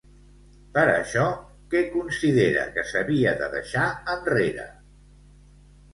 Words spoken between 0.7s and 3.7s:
Per això, què considera que s'havia de